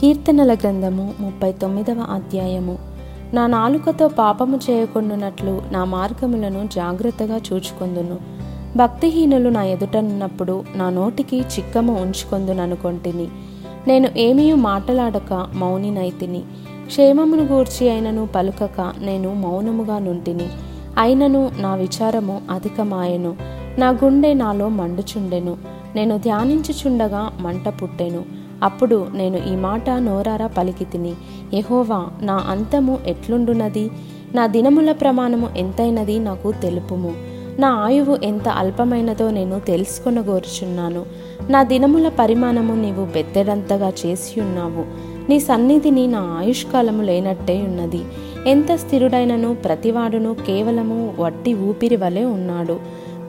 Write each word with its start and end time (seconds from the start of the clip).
కీర్తనల 0.00 0.54
గ్రంథము 0.54 1.14
ముప్పై 1.20 1.52
తొమ్మిదవ 1.52 2.06
అధ్యాయము. 2.10 2.78
నా 3.34 3.46
నాలుకతో 3.46 4.08
పాపము 4.08 4.60
చేయకుండునట్లు 4.70 5.62
నా 5.70 5.84
మార్గములను 5.84 6.68
జాగ్రత్తగా 6.72 7.36
చూచుకొందును. 7.36 8.18
భక్తిహీనులు 8.76 9.48
నా 9.48 9.64
ఎదుటనున్నప్పుడు 9.64 10.64
నా 10.76 10.90
నోటికి 10.90 11.40
చిక్కము 11.40 12.02
ఉంచుకొందుననుకొంటిని. 12.02 13.28
నేను 13.88 14.08
ఏమీ 14.16 14.52
మాటలాడక 14.52 15.46
మౌనినైతిని. 15.52 16.42
క్షేమమును 16.86 17.42
గూర్చి 17.42 17.90
అయినను 17.90 18.28
పలుకక 18.34 18.92
నేను 18.98 19.34
మౌనముగా 19.34 19.98
నుంటిని. 19.98 20.48
అయినను 20.98 21.50
నా 21.58 21.74
విచారము 21.74 22.42
అధికమాయెను. 22.50 23.36
నా 23.78 23.90
గుండె 23.90 24.34
నాలో 24.34 24.68
మండుచుండెను. 24.68 25.56
నేను 25.94 26.18
ధ్యానించుచుండగా 26.18 27.30
మంట 27.40 27.68
పుట్టెను. 27.68 28.39
అప్పుడు 28.62 29.06
నేను 29.14 29.36
ఈ 29.36 29.56
మాట 29.56 29.90
నోరారా 29.90 30.46
పలికి 30.46 30.84
తిని 30.84 31.12
యహోవా 31.54 32.06
నా 32.22 32.44
అంతము 32.48 32.98
ఎట్లుండునది? 33.06 33.90
నా 34.34 34.46
దినముల 34.46 34.92
ప్రమాణము 34.92 35.48
ఎంతైనది 35.56 36.18
నాకు 36.18 36.52
తెలుపుము. 36.52 37.12
నా 37.58 37.68
ఆయువు 37.68 38.18
ఎంత 38.22 38.48
అల్పమైనదో 38.48 39.30
నేను 39.30 39.60
తెలుసుకొనగోరుచున్నాను. 39.60 41.04
నా 41.50 41.62
దినముల 41.62 42.08
పరిమాణము 42.08 42.74
నీవు 42.74 43.04
బెత్తెడంతగా 43.04 43.92
చేసి 44.06 44.40
ఉన్నావు. 44.40 44.84
నీ 45.30 45.40
సన్నిధిని 45.40 46.06
నా 46.06 46.20
ఆయుష్కాలము 46.20 47.02
లేనట్టే 47.02 47.62
ఉన్నది. 47.62 48.00
ఎంత 48.46 48.72
స్థిరుడైనను 48.72 49.54
ప్రతివాడును 49.54 50.34
కేవలము 50.34 51.14
వట్టి 51.18 51.54
ఊపిరి 51.54 51.96
వలె 51.96 52.24
ఉన్నాడు. 52.24 52.80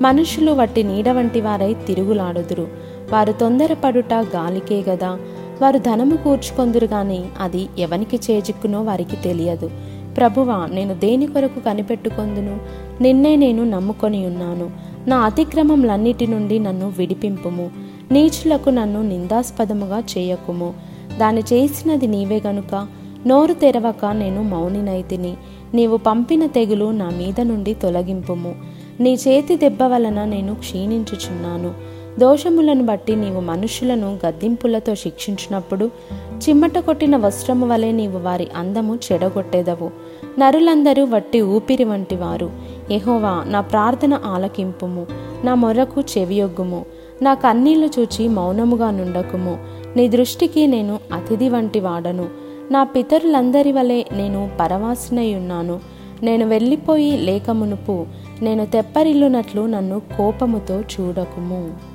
మనుషులు 0.01 0.51
వట్టి 0.51 0.83
నీడ 0.83 1.09
వంటి 1.09 1.41
వారై 1.41 1.73
తిరుగులాడుదురు. 1.73 2.67
వారు 3.11 3.31
తొందరపడుట 3.31 4.13
గాలికే 4.13 4.83
గదా. 4.89 5.19
వారు 5.61 5.77
ధనము 5.77 6.15
కూర్చుకొందురు 6.15 6.85
గాని 6.85 7.23
అది 7.39 7.67
ఎవనికి 7.79 8.19
చేజిక్కునో 8.31 8.81
వారికి 8.81 9.15
తెలియదు. 9.15 9.71
ప్రభువా 10.17 10.65
నేను 10.65 10.93
దేని 10.93 11.27
కొరకు 11.27 11.59
కనిపెట్టుకొందును? 11.59 12.59
నిన్నే 13.01 13.35
నేను 13.35 13.63
నమ్ముకొని 13.63 14.25
ఉన్నాను. 14.25 14.71
నా 15.07 15.17
అతిక్రమములన్నిటి 15.17 16.27
నుండి 16.27 16.59
నన్ను 16.59 16.93
విడిపింపుము. 16.97 17.69
నీచులకు 18.11 18.69
నన్ను 18.69 19.01
నిందాస్పదముగా 19.01 19.99
చేయకుము. 19.99 20.73
దాని 21.17 21.41
చేసినది 21.41 22.07
నీవే 22.07 22.41
గనుక. 22.47 22.87
నోరు 23.27 23.53
తెరవక 23.53 24.05
నేను 24.05 24.43
మౌనినైతిని. 24.43 25.33
నీవు 25.73 25.97
పంపిన 25.97 26.45
తెగులు 26.45 26.91
నా 26.91 27.09
మీద 27.09 27.41
నుండి 27.41 27.73
తొలగింపుము. 27.73 28.55
నీ 28.99 29.13
చేతి 29.13 29.55
దెబ్బ 29.55 29.83
వలన 29.83 30.25
నేను 30.25 30.55
క్షీణించుచున్నాను. 30.55 31.91
దోషములను 32.19 32.85
బట్టి 32.85 33.15
నీవు 33.15 33.39
మనుషులను 33.39 34.19
గద్దింపులతో 34.25 34.95
శిక్షించినప్పుడు 34.95 35.91
చిమ్మట 36.29 36.77
కొట్టిన 36.77 37.17
వస్త్రము 37.17 37.67
వలె 37.67 37.91
నీవు 37.91 38.19
వారి 38.19 38.47
అందము 38.55 38.99
చెడగొట్టేదవు. 39.11 39.91
నరులందరూ 40.39 41.05
వట్టి 41.05 41.41
ఊపిరి 41.41 41.83
వంటి 41.83 42.15
వారు. 42.15 42.51
ఎహోవా 42.91 43.43
నా 43.47 43.61
ప్రార్థన 43.61 44.19
ఆలకింపుము 44.25 45.07
నా 45.43 45.55
మొరకు 45.55 46.01
చెవియొగ్గుము 46.01 46.85
నా 47.21 47.33
కన్నీళ్ళు 47.33 47.89
చూచి 47.99 48.27
మౌనముగా 48.27 48.91
నుండకుము. 48.91 49.57
నీ 49.95 50.07
దృష్టికి 50.07 50.67
నేను 50.67 50.99
అతిథి 51.13 51.49
వంటి 51.49 51.79
వాడను. 51.79 52.29
నా 52.71 52.83
పితరులందరి 52.83 53.71
వలె 53.71 54.03
నేను 54.13 54.49
పరవాసినై 54.59 55.33
ఉన్నాను 55.33 55.79
నేను 56.23 56.47
వెళ్ళిపోయి 56.47 57.17
లేకమునుపు 57.17 58.05
నేను 58.41 58.65
తెప్పరిల్లునట్లు 58.65 59.65
నన్ను 59.65 60.01
కోపముతో 60.17 60.81
చూడకుము. 60.81 61.90